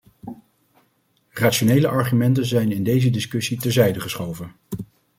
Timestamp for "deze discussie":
2.83-3.59